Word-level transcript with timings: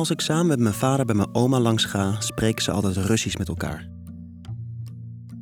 Als 0.00 0.10
ik 0.10 0.20
samen 0.20 0.46
met 0.46 0.58
mijn 0.58 0.74
vader 0.74 1.06
bij 1.06 1.14
mijn 1.14 1.34
oma 1.34 1.60
langs 1.60 1.84
ga, 1.84 2.20
spreken 2.20 2.62
ze 2.62 2.70
altijd 2.70 2.96
Russisch 2.96 3.36
met 3.36 3.48
elkaar. 3.48 3.88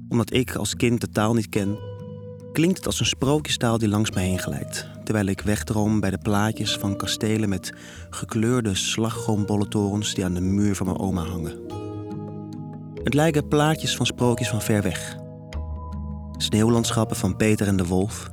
Omdat 0.09 0.33
ik 0.33 0.55
als 0.55 0.75
kind 0.75 1.01
de 1.01 1.09
taal 1.09 1.35
niet 1.35 1.49
ken, 1.49 1.79
klinkt 2.53 2.77
het 2.77 2.87
als 2.87 3.01
een 3.01 3.07
sprookjestaal 3.07 3.79
die 3.79 3.89
langs 3.89 4.11
me 4.11 4.21
heen 4.21 4.39
glijdt, 4.39 4.89
terwijl 5.05 5.27
ik 5.27 5.41
wegdroom 5.41 6.01
bij 6.01 6.11
de 6.11 6.19
plaatjes 6.19 6.77
van 6.77 6.97
kastelen 6.97 7.49
met 7.49 7.73
gekleurde 8.11 8.75
slagroombollentorens 8.75 10.15
die 10.15 10.25
aan 10.25 10.35
de 10.35 10.41
muur 10.41 10.77
van 10.77 10.87
mijn 10.87 10.99
oma 10.99 11.25
hangen. 11.25 11.59
Het 13.05 13.15
lijken 13.15 13.49
plaatjes 13.49 13.97
van 13.97 14.07
sprookjes 14.07 14.49
van 14.49 14.63
ver 14.63 14.83
weg. 14.83 15.17
Sneeuwlandschappen 16.37 17.17
van 17.17 17.37
Peter 17.37 17.67
en 17.67 17.77
de 17.77 17.87
Wolf. 17.87 18.31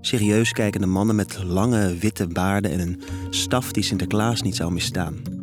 Serieus 0.00 0.52
kijkende 0.52 0.86
mannen 0.86 1.16
met 1.16 1.42
lange 1.42 1.96
witte 1.96 2.26
baarden 2.26 2.70
en 2.70 2.80
een 2.80 3.02
staf 3.30 3.72
die 3.72 3.82
Sinterklaas 3.82 4.42
niet 4.42 4.56
zou 4.56 4.72
misstaan. 4.72 5.33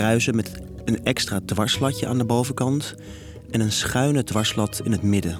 Kruisen 0.00 0.36
met 0.36 0.60
een 0.84 1.04
extra 1.04 1.40
dwarslatje 1.44 2.06
aan 2.06 2.18
de 2.18 2.24
bovenkant 2.24 2.94
en 3.50 3.60
een 3.60 3.72
schuine 3.72 4.24
dwarslat 4.24 4.80
in 4.84 4.92
het 4.92 5.02
midden. 5.02 5.38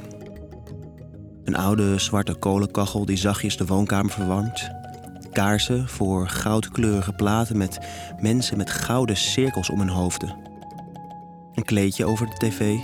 Een 1.45 1.57
oude 1.57 1.99
zwarte 1.99 2.35
kolenkachel 2.35 3.05
die 3.05 3.17
zachtjes 3.17 3.57
de 3.57 3.67
woonkamer 3.67 4.11
verwarmt. 4.11 4.71
Kaarsen 5.33 5.89
voor 5.89 6.29
goudkleurige 6.29 7.13
platen 7.13 7.57
met 7.57 7.79
mensen 8.21 8.57
met 8.57 8.71
gouden 8.71 9.17
cirkels 9.17 9.71
om 9.71 9.79
hun 9.79 9.89
hoofden. 9.89 10.37
Een 11.55 11.65
kleedje 11.65 12.05
over 12.05 12.27
de 12.27 12.37
tv. 12.37 12.77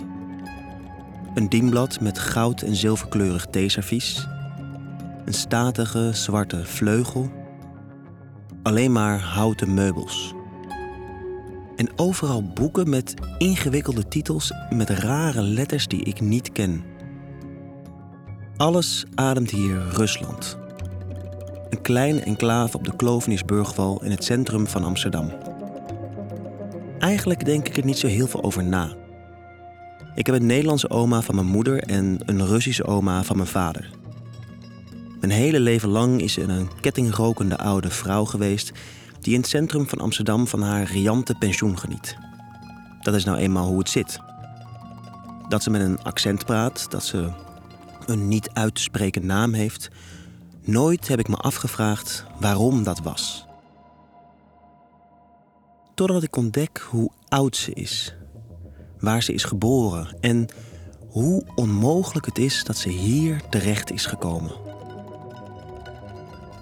Een 1.35 1.49
dienblad 1.49 2.01
met 2.01 2.19
goud- 2.19 2.63
en 2.63 2.77
zilverkleurig 2.77 3.47
theeservies. 3.47 4.27
Een 5.25 5.35
statige 5.35 6.11
zwarte 6.13 6.65
vleugel. 6.65 7.31
Alleen 8.63 8.93
maar 8.93 9.21
houten 9.21 9.75
meubels. 9.75 10.36
En 11.77 11.89
overal 11.97 12.45
boeken 12.45 12.89
met 12.89 13.15
ingewikkelde 13.39 14.09
titels 14.09 14.53
met 14.71 14.91
rare 14.91 15.43
letters 15.43 15.87
die 15.87 16.03
ik 16.03 16.21
niet 16.21 16.53
ken. 16.53 16.85
Alles 18.57 19.05
ademt 19.15 19.51
hier 19.51 19.83
Rusland. 19.93 20.59
Een 21.71 21.83
kleine 21.83 22.21
enclave 22.21 22.77
op 22.77 22.85
de 22.85 22.97
Kloveniersburgwal 22.97 24.05
in 24.05 24.11
het 24.11 24.25
centrum 24.25 24.67
van 24.67 24.85
Amsterdam. 24.85 25.33
Eigenlijk 26.99 27.45
denk 27.45 27.69
ik 27.69 27.77
er 27.77 27.85
niet 27.85 27.99
zo 27.99 28.07
heel 28.07 28.27
veel 28.27 28.43
over 28.43 28.65
na. 28.65 28.97
Ik 30.15 30.27
heb 30.27 30.35
een 30.35 30.47
Nederlandse 30.47 30.91
oma 30.91 31.21
van 31.23 31.35
mijn 31.35 31.47
moeder 31.47 31.83
en 31.83 32.19
een 32.27 32.47
Russische 32.47 32.85
oma 32.85 33.23
van 33.23 33.37
mijn 33.37 33.49
vader. 33.49 33.91
Mijn 35.21 35.33
hele 35.33 35.61
leven 35.61 35.89
lang 35.89 36.21
is 36.21 36.33
ze 36.33 36.43
een 36.43 36.69
kettingrokende 36.81 37.59
oude 37.59 37.91
vrouw 37.91 38.25
geweest 38.25 38.73
die 39.27 39.35
in 39.35 39.41
het 39.41 39.51
centrum 39.51 39.89
van 39.89 39.99
Amsterdam 39.99 40.47
van 40.47 40.63
haar 40.63 40.85
riante 40.85 41.35
pensioen 41.35 41.79
geniet. 41.79 42.17
Dat 43.01 43.15
is 43.15 43.25
nou 43.25 43.39
eenmaal 43.39 43.67
hoe 43.67 43.79
het 43.79 43.89
zit. 43.89 44.19
Dat 45.49 45.63
ze 45.63 45.71
met 45.71 45.81
een 45.81 46.03
accent 46.03 46.45
praat, 46.45 46.91
dat 46.91 47.05
ze 47.05 47.31
een 48.07 48.29
niet 48.29 48.51
uit 48.53 48.75
te 48.75 48.81
spreken 48.81 49.27
naam 49.27 49.53
heeft. 49.53 49.89
Nooit 50.65 51.09
heb 51.09 51.19
ik 51.19 51.29
me 51.29 51.37
afgevraagd 51.37 52.25
waarom 52.41 52.83
dat 52.83 53.01
was. 53.01 53.47
Totdat 55.95 56.23
ik 56.23 56.37
ontdek 56.37 56.87
hoe 56.91 57.11
oud 57.29 57.57
ze 57.57 57.73
is, 57.73 58.15
waar 58.99 59.23
ze 59.23 59.33
is 59.33 59.45
geboren 59.45 60.17
en 60.21 60.47
hoe 61.09 61.45
onmogelijk 61.55 62.27
het 62.27 62.39
is 62.39 62.65
dat 62.65 62.77
ze 62.77 62.89
hier 62.89 63.41
terecht 63.51 63.91
is 63.91 64.07
gekomen. 64.07 64.66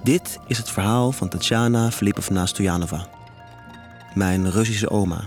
Dit 0.05 0.39
is 0.47 0.59
het 0.59 0.71
verhaal 0.71 1.13
van 1.13 1.29
Tatjana 1.29 1.91
Filipovna 1.91 2.47
Stojanova, 2.47 3.07
mijn 4.15 4.51
Russische 4.51 4.91
oma. 4.91 5.25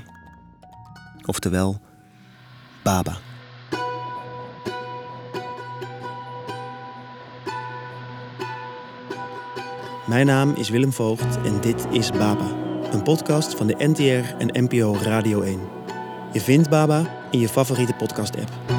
Oftewel, 1.26 1.80
Baba. 2.84 3.18
Mijn 10.08 10.26
naam 10.26 10.54
is 10.56 10.70
Willem 10.70 10.94
Voogd 10.94 11.38
en 11.46 11.62
dit 11.62 11.88
is 11.92 12.12
Baba, 12.12 12.48
een 12.92 13.04
podcast 13.04 13.56
van 13.56 13.68
de 13.68 13.76
NTR 13.78 14.36
en 14.38 14.64
NPO 14.64 14.98
Radio 15.02 15.42
1. 15.42 15.60
Je 16.32 16.42
vindt 16.42 16.70
Baba 16.70 17.28
in 17.32 17.40
je 17.40 17.50
favoriete 17.50 17.94
podcast-app. 17.94 18.77